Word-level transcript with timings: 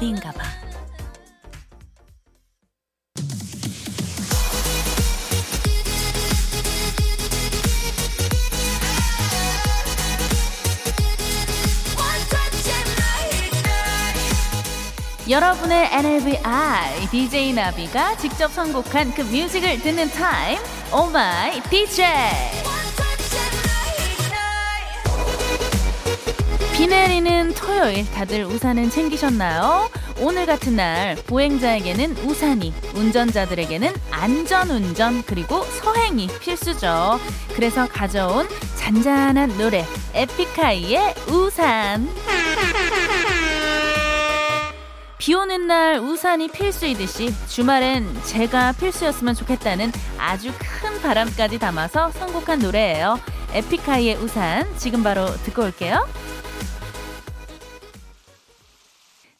주말엔 0.00 0.10
나비인가 0.10 0.32
봐. 0.32 0.42
여러분의 15.28 15.90
NLBI 15.92 17.08
DJ 17.12 17.52
나비가 17.52 18.16
직접 18.16 18.50
선곡한 18.50 19.14
그 19.14 19.22
뮤직을 19.22 19.80
듣는 19.80 20.10
타임 20.10 20.58
오마이 20.92 21.60
DJ 21.70 22.59
비 26.80 26.86
내리는 26.86 27.52
토요일 27.52 28.10
다들 28.10 28.46
우산은 28.46 28.88
챙기셨나요? 28.88 29.90
오늘 30.18 30.46
같은 30.46 30.76
날 30.76 31.14
보행자에게는 31.26 32.16
우산이 32.24 32.72
운전자들에게는 32.94 33.92
안전운전 34.10 35.22
그리고 35.26 35.62
서행이 35.62 36.28
필수죠 36.40 37.20
그래서 37.54 37.86
가져온 37.86 38.48
잔잔한 38.76 39.58
노래 39.58 39.84
에픽하이의 40.14 41.16
우산 41.28 42.08
비 45.18 45.34
오는 45.34 45.66
날 45.66 45.98
우산이 45.98 46.48
필수이듯이 46.48 47.34
주말엔 47.46 48.22
제가 48.24 48.72
필수였으면 48.72 49.34
좋겠다는 49.34 49.92
아주 50.16 50.50
큰 50.58 50.98
바람까지 51.02 51.58
담아서 51.58 52.10
선곡한 52.12 52.60
노래예요. 52.60 53.20
에픽하이의 53.52 54.16
우산 54.16 54.66
지금 54.78 55.02
바로 55.02 55.26
듣고 55.42 55.64
올게요. 55.64 56.08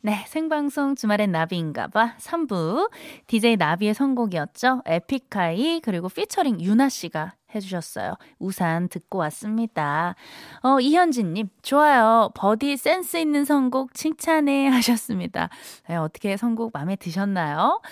네, 0.02 0.24
생방송 0.28 0.94
주말엔 0.94 1.30
나비인가봐 1.30 2.16
3부 2.16 2.90
DJ 3.26 3.56
나비의 3.56 3.92
선곡이었죠. 3.92 4.80
에픽하이 4.86 5.80
그리고 5.80 6.08
피처링 6.08 6.58
유나 6.62 6.88
씨가 6.88 7.34
해주셨어요. 7.54 8.14
우산 8.38 8.88
듣고 8.88 9.18
왔습니다. 9.18 10.14
어, 10.62 10.80
이현진님, 10.80 11.48
좋아요. 11.60 12.30
버디 12.34 12.78
센스 12.78 13.18
있는 13.18 13.44
선곡 13.44 13.92
칭찬해 13.92 14.68
하셨습니다. 14.72 15.50
네, 15.86 15.96
어떻게 15.96 16.38
선곡 16.38 16.70
마음에 16.72 16.96
드셨나요? 16.96 17.82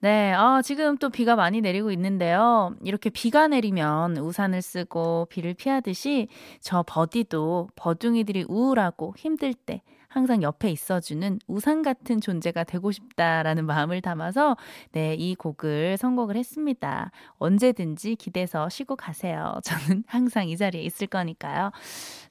네, 0.00 0.32
어, 0.32 0.62
지금 0.64 0.96
또 0.96 1.10
비가 1.10 1.36
많이 1.36 1.60
내리고 1.60 1.90
있는데요. 1.90 2.74
이렇게 2.82 3.10
비가 3.10 3.46
내리면 3.46 4.16
우산을 4.16 4.62
쓰고 4.62 5.26
비를 5.28 5.52
피하듯이 5.52 6.28
저 6.60 6.82
버디도 6.86 7.68
버둥이들이 7.76 8.46
우울하고 8.48 9.12
힘들 9.18 9.52
때 9.52 9.82
항상 10.08 10.42
옆에 10.42 10.70
있어주는 10.70 11.38
우산 11.46 11.82
같은 11.82 12.20
존재가 12.20 12.64
되고 12.64 12.90
싶다라는 12.90 13.66
마음을 13.66 14.00
담아서 14.00 14.56
네, 14.92 15.14
이 15.14 15.34
곡을 15.34 15.96
선곡을 15.98 16.36
했습니다. 16.36 17.10
언제든지 17.38 18.16
기대서 18.16 18.68
쉬고 18.70 18.96
가세요. 18.96 19.60
저는 19.64 20.04
항상 20.06 20.48
이 20.48 20.56
자리에 20.56 20.82
있을 20.82 21.06
거니까요. 21.06 21.70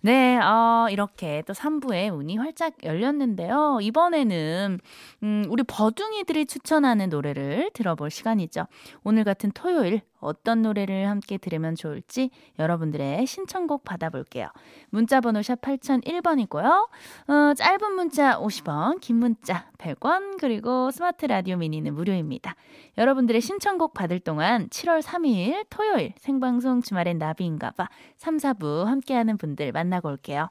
네, 0.01 0.37
어, 0.37 0.87
이렇게 0.89 1.43
또 1.45 1.53
3부에 1.53 2.11
문이 2.11 2.37
활짝 2.37 2.73
열렸는데요. 2.83 3.79
이번에는, 3.81 4.79
음, 5.23 5.45
우리 5.49 5.63
버둥이들이 5.63 6.47
추천하는 6.47 7.09
노래를 7.09 7.69
들어볼 7.73 8.09
시간이죠. 8.09 8.65
오늘 9.03 9.23
같은 9.23 9.51
토요일 9.51 10.01
어떤 10.27 10.61
노래를 10.61 11.09
함께 11.09 11.37
들으면 11.37 11.75
좋을지 11.75 12.29
여러분들의 12.59 13.25
신청곡 13.25 13.83
받아볼게요. 13.83 14.47
문자번호 14.89 15.41
샵 15.41 15.61
8001번이고요. 15.61 16.89
어, 17.27 17.53
짧은 17.55 17.93
문자 17.93 18.37
50원, 18.37 18.99
긴 18.99 19.17
문자 19.17 19.71
100원, 19.77 20.39
그리고 20.39 20.91
스마트 20.91 21.25
라디오 21.25 21.57
미니는 21.57 21.93
무료입니다. 21.95 22.55
여러분들의 22.97 23.39
신청곡 23.41 23.93
받을 23.93 24.19
동안 24.19 24.67
7월 24.69 25.01
3일 25.01 25.65
토요일 25.69 26.13
생방송 26.17 26.81
주말엔 26.81 27.17
나비인가봐 27.17 27.87
3, 28.17 28.37
4부 28.37 28.83
함께하는 28.83 29.37
분들 29.37 29.71
만나고 29.71 30.09
올게요. 30.09 30.49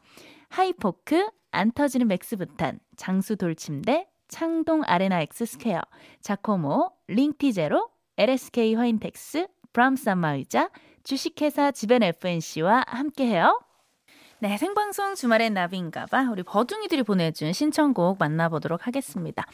하이포크, 0.48 1.28
안 1.50 1.70
터지는 1.72 2.08
맥스부탄, 2.08 2.78
장수 2.96 3.36
돌침대, 3.36 4.06
창동 4.28 4.82
아레나 4.84 5.20
엑스 5.22 5.46
스퀘어, 5.46 5.80
자코모, 6.20 6.90
링티제로, 7.08 7.88
LSK 8.18 8.74
화인텍스, 8.74 9.46
브람스마의자, 9.76 10.70
주식회사 11.04 11.70
지벤 11.70 12.02
FNC와 12.02 12.84
함께해요. 12.86 13.60
네, 14.38 14.58
생방송 14.58 15.14
주말엔 15.14 15.54
나비인가봐. 15.54 16.28
우리 16.30 16.42
버둥이들이 16.42 17.04
보내준 17.04 17.54
신청곡 17.54 18.18
만나보도록 18.18 18.86
하겠습니다. 18.86 19.46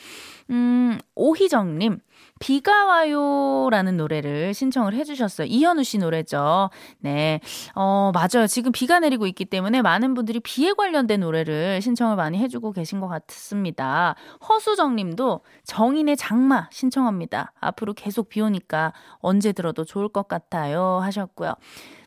음, 0.51 0.99
오희정님, 1.15 2.01
비가 2.41 2.87
와요라는 2.87 3.97
노래를 3.97 4.55
신청을 4.55 4.95
해주셨어요. 4.95 5.47
이현우 5.47 5.85
씨 5.85 5.99
노래죠. 5.99 6.71
네, 6.99 7.39
어, 7.77 8.11
맞아요. 8.13 8.49
지금 8.49 8.73
비가 8.73 8.99
내리고 8.99 9.29
있기 9.29 9.45
때문에 9.45 9.83
많은 9.83 10.15
분들이 10.15 10.41
비에 10.41 10.73
관련된 10.73 11.21
노래를 11.21 11.81
신청을 11.81 12.17
많이 12.17 12.39
해주고 12.39 12.73
계신 12.73 12.99
것 12.99 13.07
같습니다. 13.07 14.17
허수정 14.49 14.97
님도 14.97 15.43
정인의 15.63 16.17
장마 16.17 16.69
신청합니다. 16.73 17.53
앞으로 17.61 17.95
계속 17.95 18.29
비 18.29 18.41
오니까 18.41 18.93
언제 19.21 19.53
들어도 19.53 19.85
좋을 19.85 20.09
것 20.09 20.27
같아요. 20.27 20.99
하셨고요. 21.01 21.55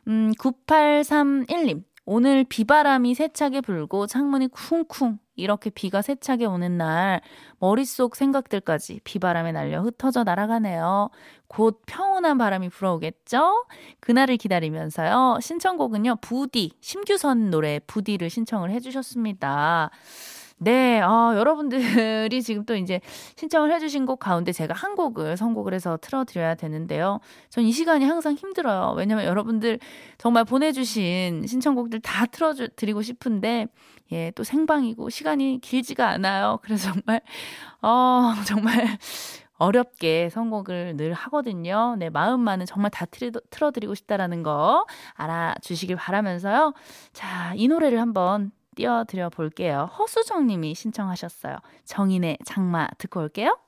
음, 0.08 0.32
9831님. 0.38 1.82
오늘 2.06 2.44
비바람이 2.44 3.14
세차게 3.16 3.62
불고 3.62 4.06
창문이 4.06 4.48
쿵쿵 4.48 5.18
이렇게 5.34 5.70
비가 5.70 6.02
세차게 6.02 6.46
오는 6.46 6.78
날 6.78 7.20
머릿속 7.58 8.14
생각들까지 8.14 9.00
비바람에 9.02 9.50
날려 9.50 9.82
흩어져 9.82 10.22
날아가네요. 10.22 11.10
곧 11.48 11.82
평온한 11.86 12.38
바람이 12.38 12.68
불어오겠죠? 12.68 13.66
그날을 13.98 14.36
기다리면서요. 14.36 15.40
신청곡은요. 15.42 16.18
부디 16.20 16.72
심규선 16.80 17.50
노래 17.50 17.80
부디를 17.86 18.30
신청을 18.30 18.70
해주셨습니다. 18.70 19.90
네, 20.58 21.00
어, 21.02 21.34
여러분들이 21.36 22.42
지금 22.42 22.64
또 22.64 22.74
이제 22.76 23.00
신청을 23.36 23.70
해주신 23.74 24.06
곡 24.06 24.18
가운데 24.18 24.52
제가 24.52 24.72
한 24.72 24.94
곡을 24.94 25.36
선곡을 25.36 25.74
해서 25.74 25.98
틀어드려야 26.00 26.54
되는데요. 26.54 27.20
전 27.50 27.62
이 27.66 27.72
시간이 27.72 28.04
항상 28.06 28.34
힘들어요. 28.34 28.94
왜냐면 28.96 29.26
여러분들 29.26 29.78
정말 30.18 30.44
보내주신 30.44 31.46
신청곡들 31.46 32.00
다 32.00 32.24
틀어드리고 32.26 33.02
싶은데, 33.02 33.66
예, 34.12 34.30
또 34.34 34.44
생방이고 34.44 35.10
시간이 35.10 35.58
길지가 35.60 36.08
않아요. 36.10 36.58
그래서 36.62 36.90
정말, 36.92 37.20
어, 37.82 38.32
정말. 38.46 38.96
어렵게 39.58 40.28
선곡을 40.28 40.96
늘 40.98 41.14
하거든요. 41.14 41.96
네, 41.98 42.10
마음만은 42.10 42.66
정말 42.66 42.90
다 42.90 43.06
틀어드리고 43.50 43.94
싶다라는 43.94 44.42
거 44.42 44.86
알아주시길 45.14 45.96
바라면서요. 45.96 46.74
자, 47.14 47.54
이 47.56 47.66
노래를 47.66 47.98
한번 47.98 48.52
띄워드려 48.76 49.30
볼게요. 49.30 49.90
허수정 49.98 50.46
님이 50.46 50.76
신청하셨어요. 50.76 51.56
정인의 51.84 52.38
장마 52.44 52.86
듣고 52.98 53.20
올게요. 53.20 53.58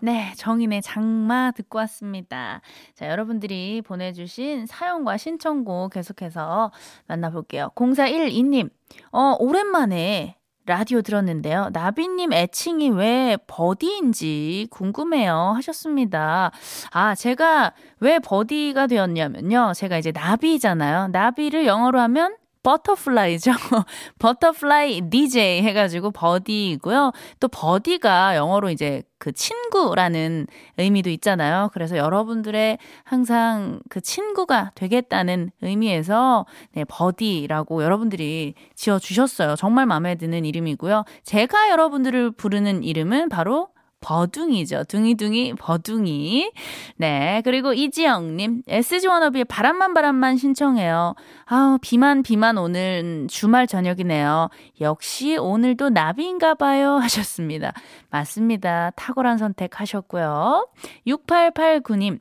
네, 0.00 0.32
정인의 0.36 0.82
장마 0.82 1.50
듣고 1.52 1.78
왔습니다. 1.78 2.60
자, 2.94 3.08
여러분들이 3.08 3.82
보내주신 3.82 4.66
사연과 4.66 5.16
신청곡 5.16 5.92
계속해서 5.92 6.70
만나볼게요. 7.06 7.70
0412님, 7.74 8.70
어, 9.10 9.34
오랜만에 9.38 10.36
라디오 10.66 11.00
들었는데요. 11.00 11.70
나비님 11.72 12.34
애칭이 12.34 12.90
왜 12.90 13.38
버디인지 13.46 14.68
궁금해요. 14.70 15.54
하셨습니다. 15.56 16.52
아, 16.92 17.14
제가 17.14 17.72
왜 18.00 18.18
버디가 18.18 18.86
되었냐면요. 18.86 19.72
제가 19.74 19.96
이제 19.96 20.12
나비잖아요. 20.12 21.08
나비를 21.08 21.64
영어로 21.64 21.98
하면 22.00 22.36
butterfly죠. 22.62 23.52
butterfly 24.18 25.10
DJ 25.10 25.62
해가지고 25.62 26.10
버디이고요. 26.10 27.12
또 27.40 27.48
buddy가 27.48 28.36
영어로 28.36 28.70
이제 28.70 29.02
그 29.18 29.32
친구라는 29.32 30.46
의미도 30.76 31.10
있잖아요. 31.10 31.70
그래서 31.72 31.96
여러분들의 31.96 32.78
항상 33.04 33.80
그 33.88 34.00
친구가 34.00 34.72
되겠다는 34.74 35.50
의미에서 35.60 36.46
네, 36.72 36.84
버디라고 36.84 37.82
여러분들이 37.82 38.54
지어주셨어요. 38.74 39.56
정말 39.56 39.86
마음에 39.86 40.14
드는 40.14 40.44
이름이고요. 40.44 41.04
제가 41.24 41.70
여러분들을 41.70 42.32
부르는 42.32 42.84
이름은 42.84 43.28
바로 43.28 43.68
버둥이죠. 44.00 44.84
둥이둥이 44.84 45.54
버둥이. 45.54 46.52
네. 46.96 47.42
그리고 47.44 47.72
이지영님, 47.72 48.62
SG 48.66 49.06
워너비의 49.08 49.44
바람만 49.46 49.94
바람만 49.94 50.36
신청해요. 50.36 51.14
아우, 51.46 51.78
비만 51.80 52.22
비만 52.22 52.58
오늘 52.58 53.26
주말 53.28 53.66
저녁이네요. 53.66 54.50
역시 54.80 55.36
오늘도 55.36 55.90
나비인가 55.90 56.54
봐요. 56.54 56.96
하셨습니다. 57.02 57.72
맞습니다. 58.10 58.90
탁월한 58.96 59.38
선택 59.38 59.80
하셨고요. 59.80 60.68
6889님, 61.06 62.18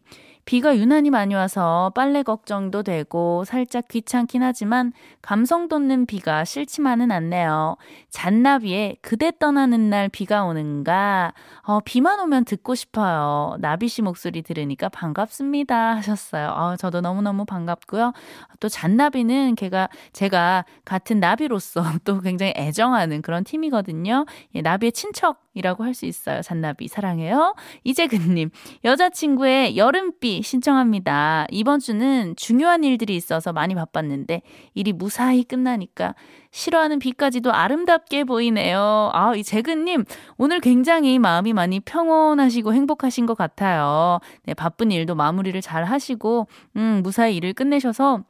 비가 0.47 0.77
유난히 0.77 1.09
많이 1.09 1.35
와서 1.35 1.91
빨래 1.93 2.23
걱정도 2.23 2.81
되고 2.81 3.43
살짝 3.43 3.89
귀찮긴 3.89 4.43
하지만 4.43 4.93
감성 5.21 5.67
돋는 5.67 6.05
비가 6.05 6.45
싫지만은 6.45 7.11
않네요. 7.11 7.75
잔나비에 8.11 8.95
그대 9.01 9.33
떠나는 9.37 9.89
날 9.89 10.07
비가 10.07 10.45
오는가? 10.45 11.33
어, 11.63 11.81
비만 11.81 12.21
오면 12.21 12.45
듣고 12.45 12.75
싶어요. 12.75 13.57
나비 13.59 13.89
씨 13.89 14.01
목소리 14.01 14.41
들으니까 14.41 14.87
반갑습니다. 14.87 15.97
하셨어요. 15.97 16.47
어, 16.51 16.75
저도 16.77 17.01
너무너무 17.01 17.43
반갑고요. 17.43 18.13
또 18.61 18.69
잔나비는 18.69 19.55
걔가 19.55 19.89
제가 20.13 20.63
같은 20.85 21.19
나비로서 21.19 21.83
또 22.05 22.21
굉장히 22.21 22.53
애정하는 22.55 23.21
그런 23.21 23.43
팀이거든요. 23.43 24.25
예, 24.55 24.61
나비의 24.61 24.93
친척이라고 24.93 25.83
할 25.83 25.93
수 25.97 26.05
있어요. 26.05 26.41
잔나비 26.43 26.87
사랑해요. 26.87 27.55
이재근님 27.83 28.51
여자친구의 28.85 29.75
여름비 29.77 30.36
신청합니다. 30.41 31.45
이번 31.51 31.79
주는 31.79 32.35
중요한 32.35 32.83
일들이 32.83 33.15
있어서 33.15 33.53
많이 33.53 33.75
바빴는데 33.75 34.41
일이 34.73 34.93
무사히 34.93 35.43
끝나니까 35.43 36.15
싫어하는 36.51 36.99
비까지도 36.99 37.51
아름답게 37.51 38.23
보이네요. 38.23 39.11
아, 39.13 39.35
이 39.35 39.43
재근님, 39.43 40.05
오늘 40.37 40.59
굉장히 40.59 41.19
마음이 41.19 41.53
많이 41.53 41.79
평온하시고 41.79 42.73
행복하신 42.73 43.25
것 43.25 43.37
같아요. 43.37 44.19
네, 44.43 44.53
바쁜 44.53 44.91
일도 44.91 45.15
마무리를 45.15 45.59
잘 45.61 45.83
하시고, 45.83 46.47
음, 46.77 47.01
무사히 47.03 47.35
일을 47.35 47.53
끝내셔서 47.53 48.23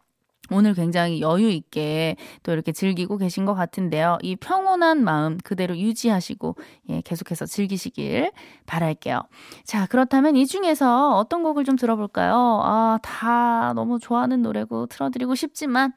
오늘 0.51 0.73
굉장히 0.73 1.21
여유 1.21 1.49
있게 1.49 2.15
또 2.43 2.51
이렇게 2.51 2.71
즐기고 2.71 3.17
계신 3.17 3.45
것 3.45 3.53
같은데요. 3.53 4.17
이 4.21 4.35
평온한 4.35 5.03
마음 5.03 5.37
그대로 5.37 5.77
유지하시고 5.77 6.55
예, 6.89 7.01
계속해서 7.01 7.45
즐기시길 7.45 8.31
바랄게요. 8.65 9.21
자, 9.63 9.85
그렇다면 9.87 10.35
이 10.35 10.45
중에서 10.45 11.17
어떤 11.17 11.43
곡을 11.43 11.63
좀 11.63 11.75
들어볼까요? 11.75 12.61
아, 12.63 12.99
다 13.01 13.73
너무 13.73 13.99
좋아하는 13.99 14.41
노래고 14.41 14.87
틀어드리고 14.87 15.35
싶지만 15.35 15.93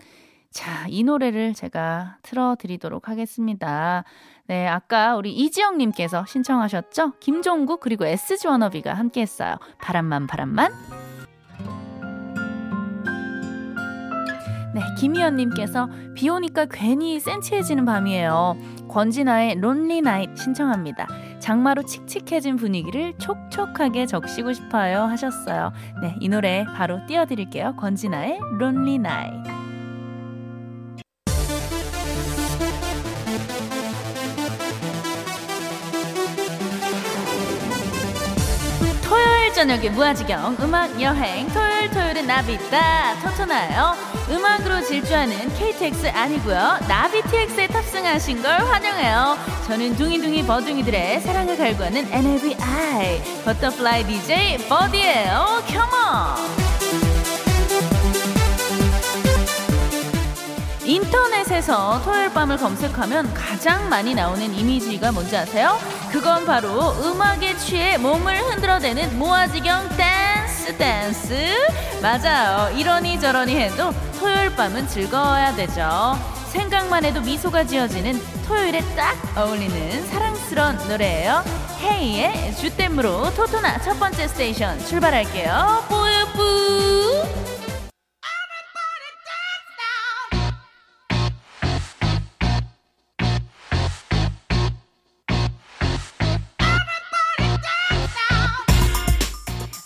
자, 0.50 0.87
이 0.88 1.05
노래를 1.05 1.55
제가 1.55 2.17
틀어드리도록 2.23 3.08
하겠습니다. 3.08 4.05
네, 4.47 4.67
아까 4.67 5.14
우리 5.14 5.32
이지영님께서 5.32 6.26
신청하셨죠? 6.26 7.12
김종국 7.20 7.79
그리고 7.79 8.05
SG 8.05 8.49
워너비가 8.49 8.94
함께 8.94 9.20
했어요. 9.20 9.56
바람만 9.81 10.26
바람만. 10.26 11.00
네, 14.75 14.82
김희연님께서 14.99 15.88
비 16.14 16.28
오니까 16.28 16.67
괜히 16.70 17.19
센치해지는 17.19 17.84
밤이에요. 17.84 18.56
권진아의 18.88 19.56
론리 19.61 20.00
나잇 20.00 20.37
신청합니다. 20.37 21.06
장마로 21.40 21.82
칙칙해진 21.82 22.56
분위기를 22.56 23.14
촉촉하게 23.19 24.06
적시고 24.06 24.52
싶어요 24.52 25.02
하셨어요. 25.02 25.72
네, 26.02 26.17
이 26.20 26.28
노래 26.28 26.64
바로 26.76 27.05
띄워드릴게요. 27.06 27.76
권진아의 27.76 28.38
Lonely 28.58 28.99
Night. 28.99 29.61
저녁에 39.61 39.90
무아지경 39.90 40.56
음악 40.62 40.99
여행 41.02 41.46
토요일 41.49 41.90
토요일은 41.90 42.26
나비다 42.26 43.20
토토나요. 43.20 44.10
음악으로 44.31 44.82
질주하는 44.82 45.53
KTX 45.56 46.09
아니고요. 46.09 46.79
나비 46.87 47.21
TX에 47.23 47.67
탑승하신 47.67 48.43
걸 48.43 48.53
환영해요. 48.53 49.37
저는 49.67 49.97
둥이둥이 49.97 50.47
버둥이들의 50.47 51.21
사랑을 51.21 51.56
갈구하는 51.56 52.12
나비 52.12 53.23
butterfly 53.44 54.06
DJ 54.06 54.69
버디예요. 54.69 55.62
Come 55.69 56.27
on! 56.27 56.70
인터넷에서 60.85 62.00
토요일 62.05 62.33
밤을 62.33 62.56
검색하면 62.56 63.33
가장 63.33 63.88
많이 63.88 64.12
나오는 64.12 64.53
이미지가 64.53 65.12
뭔지 65.12 65.37
아세요? 65.37 65.79
그건 66.11 66.44
바로 66.44 66.93
음악에 67.03 67.56
취해 67.59 67.97
몸을 67.97 68.38
흔들어대는 68.38 69.17
무아지경 69.17 70.76
댄스 70.76 71.06
댄스 71.06 71.35
맞아요. 72.00 72.76
이러니 72.76 73.20
저러니 73.20 73.56
해도 73.56 73.93
토요일 74.19 74.55
밤은 74.55 74.87
즐거워야 74.87 75.55
되죠. 75.56 76.17
생각만 76.52 77.05
해도 77.05 77.20
미소가 77.20 77.64
지어지는 77.64 78.20
토요일에 78.46 78.81
딱 78.94 79.17
어울리는 79.37 80.06
사랑스러운 80.06 80.76
노래예요. 80.88 81.43
헤이의 81.81 82.55
Je 82.56 82.69
t'aime으로 82.69 83.35
토토나 83.34 83.81
첫 83.81 83.99
번째 83.99 84.28
station 84.29 84.79
출발할게요. 84.87 85.84
뿌뿌 85.88 87.50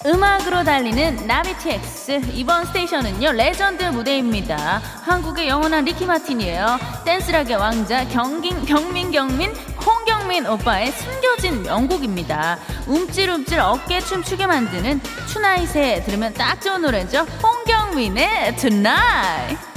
음악으로 0.06 0.64
달리는 0.64 1.26
나비TX 1.26 2.20
이번 2.34 2.66
station은요 2.66 3.32
legend 3.32 3.84
무대입니다. 3.84 4.82
한국의 5.02 5.48
영원한 5.48 5.86
리키 5.86 6.04
마틴이에요. 6.04 6.78
댄스록의 7.06 7.56
왕자 7.56 8.06
경긴 8.08 8.66
경민 8.66 9.10
경민 9.10 9.50
홍경민 9.84 10.46
오빠의 10.46 10.92
숨겨진 10.92 11.62
명곡입니다. 11.62 12.58
움찔움찔 12.86 13.58
어깨춤 13.60 14.22
추게 14.22 14.46
만드는 14.46 15.00
추나잇에 15.26 16.02
들으면 16.02 16.34
딱 16.34 16.60
좋은 16.60 16.82
노래죠. 16.82 17.26
홍경민의 17.42 18.56
Tonight 18.56 19.73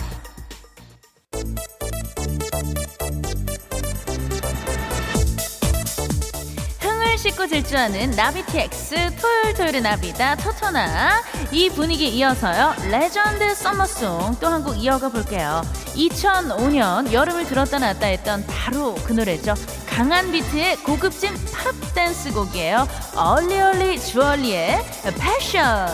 싣고 7.27 7.47
질주하는 7.47 8.11
나비TX 8.11 9.15
토요일 9.19 9.53
토요일의 9.53 9.81
나비다 9.81 10.35
토토나. 10.37 11.21
이 11.51 11.69
분위기 11.69 12.07
이어서요 12.09 12.73
legend 12.89 13.53
summer 13.53 14.04
song 14.04 14.37
또 14.39 14.47
한 14.47 14.63
곡 14.63 14.77
이어가 14.81 15.09
볼게요. 15.09 15.61
2005년 15.95 17.11
여름을 17.11 17.45
들었다 17.45 17.79
놨다 17.79 18.07
했던 18.07 18.45
바로 18.47 18.95
그 19.05 19.11
노래죠. 19.11 19.55
강한 19.89 20.31
비트의 20.31 20.77
고급진 20.77 21.33
팝 21.51 21.75
댄스 21.93 22.31
곡이에요. 22.31 22.87
얼리얼리 23.15 23.99
주얼리의 23.99 24.85
Passion 25.19 25.87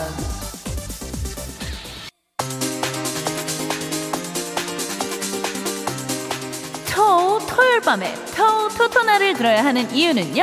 토 6.94 7.38
토요일 7.46 7.80
밤에 7.80 8.14
토 8.36 8.68
토토 8.68 9.02
들어야 9.34 9.64
하는 9.64 9.90
이유는요? 9.90 10.42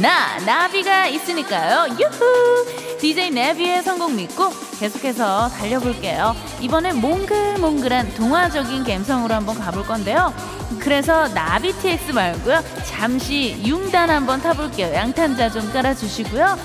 나 0.00 0.38
나비가 0.44 1.06
있으니까요. 1.06 1.96
유후! 1.98 2.66
DJ 3.00 3.30
네비의 3.30 3.82
성공 3.82 4.14
믿고 4.14 4.50
계속해서 4.78 5.48
달려볼게요. 5.48 6.36
이번엔 6.60 7.00
몽글몽글한 7.00 8.14
동화적인 8.14 8.84
감성으로 8.84 9.34
한번 9.34 9.58
가볼 9.58 9.86
건데요. 9.86 10.32
그래서 10.78 11.28
나비 11.34 11.72
TX 11.72 12.12
말고요. 12.12 12.62
잠시 12.84 13.60
융단 13.64 14.10
한번 14.10 14.40
타볼게요. 14.40 14.94
양탄자 14.94 15.50
좀 15.50 15.72
깔아주시고요. 15.72 16.58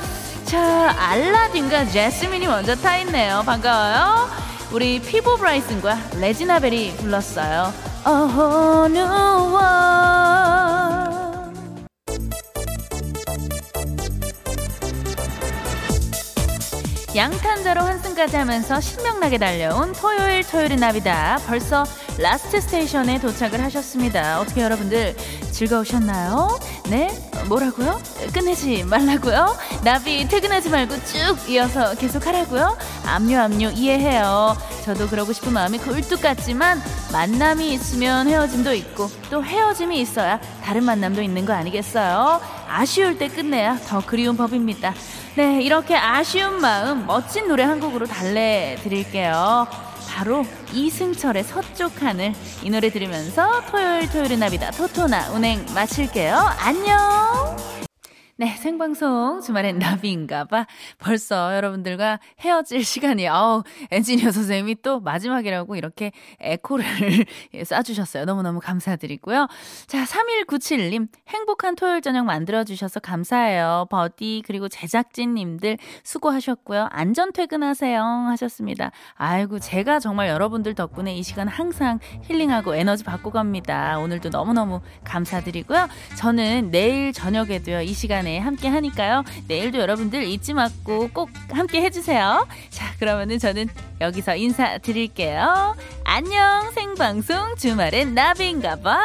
자 0.45 0.95
알라딘과 0.97 1.87
제스민이 1.87 2.47
먼저 2.47 2.75
타 2.75 2.97
있네요. 2.99 3.43
반가워요. 3.45 4.29
우리 4.71 4.99
피보 4.99 5.37
브라이슨과 5.37 5.97
레지나 6.19 6.59
벨이 6.59 6.95
불렀어요. 6.97 7.73
어느 8.03 8.99
원 8.99 11.06
양탄자로 17.17 17.81
환승까지 17.81 18.35
하면서 18.35 18.79
신명나게 18.79 19.39
달려온 19.39 19.91
토요일 19.93 20.43
토요일의 20.43 20.77
나비다. 20.77 21.39
벌써 21.47 21.83
last 22.19 22.61
station에 22.61 23.19
도착을 23.19 23.59
하셨습니다. 23.63 24.39
어떻게 24.39 24.61
여러분들 24.61 25.15
즐거우셨나요? 25.51 26.59
네? 26.89 27.09
뭐라고요? 27.47 27.99
끝내지 28.31 28.83
말라고요? 28.83 29.57
나비 29.83 30.27
퇴근하지 30.27 30.69
말고 30.69 30.93
쭉 31.05 31.49
이어서 31.49 31.95
계속 31.95 32.27
하라고요? 32.27 32.77
압류 33.03 33.39
압류 33.39 33.71
이해해요. 33.71 34.55
저도 34.87 35.09
그러고 35.09 35.33
싶은 35.33 35.51
마음이 35.51 35.79
굴뚝 35.79 36.21
같지만 36.21 36.81
만남이 37.11 37.73
있으면 37.73 38.25
헤어짐도 38.25 38.73
있고 38.73 39.09
또 39.29 39.43
헤어짐이 39.43 39.99
있어야 39.99 40.39
다른 40.63 40.85
만남도 40.85 41.21
있는 41.21 41.45
거 41.45 41.51
아니겠어요? 41.51 42.39
아쉬울 42.69 43.17
때 43.17 43.27
끝내야 43.27 43.79
더 43.85 43.99
그리운 43.99 44.37
법입니다. 44.37 44.93
네, 45.35 45.61
이렇게 45.61 45.93
아쉬운 45.93 46.61
마음 46.61 47.05
멋진 47.05 47.49
노래 47.49 47.63
한 47.63 47.81
곡으로 47.81 48.05
달래드릴게요. 48.05 49.67
바로 50.07 50.45
이승철의 50.71 51.43
서쪽 51.43 52.01
하늘 52.01 52.33
이 52.63 52.69
노래 52.69 52.89
들으면서 52.89 53.63
토요일 53.69 54.09
토요일은 54.09 54.39
나비다 54.39 54.71
토토나 54.71 55.31
운행 55.31 55.65
마칠게요. 55.75 56.33
안녕. 56.59 57.86
네, 58.39 58.55
생방송 58.55 59.41
주말엔 59.41 59.79
나비인가봐. 59.79 60.67
벌써 60.99 61.55
여러분들과 61.55 62.19
헤어질 62.39 62.85
시간이, 62.85 63.27
아우, 63.27 63.63
엔지니어 63.89 64.29
선생님이 64.29 64.83
또 64.83 64.99
마지막이라고 64.99 65.75
이렇게 65.75 66.11
에코를 66.39 66.85
쏴주셨어요. 67.55 68.25
너무너무 68.25 68.59
감사드리고요. 68.59 69.47
자, 69.87 70.03
3197님, 70.03 71.07
행복한 71.29 71.75
토요일 71.75 72.01
저녁 72.01 72.25
만들어주셔서 72.25 72.99
감사해요. 72.99 73.87
버디, 73.89 74.43
그리고 74.45 74.69
제작진님들 74.69 75.79
수고하셨고요. 76.03 76.89
안전 76.91 77.33
퇴근하세요. 77.33 77.99
하셨습니다. 78.03 78.91
아이고, 79.15 79.57
제가 79.57 79.97
정말 79.97 80.29
여러분들 80.29 80.75
덕분에 80.75 81.15
이 81.15 81.23
시간 81.23 81.47
항상 81.47 81.97
힐링하고 82.25 82.75
에너지 82.75 83.03
받고 83.03 83.31
갑니다. 83.31 83.97
오늘도 83.97 84.29
너무너무 84.29 84.81
감사드리고요. 85.05 85.87
저는 86.19 86.69
내일 86.69 87.11
저녁에도요, 87.13 87.81
이 87.81 87.93
시간에 87.93 88.26
시간에 88.27 88.39
함께 88.39 88.67
하니까요. 88.67 89.23
내일도 89.47 89.79
여러분들 89.79 90.23
잊지 90.23 90.53
말고 90.53 91.09
꼭 91.13 91.29
함께 91.51 91.81
해주세요. 91.81 92.45
자, 92.69 92.93
그러면은 92.99 93.39
저는 93.39 93.69
여기서 94.01 94.35
인사드릴게요. 94.35 95.75
안녕, 96.03 96.69
생방송 96.73 97.55
주말엔 97.55 98.13
나비인가 98.13 98.75
봐. 98.81 98.99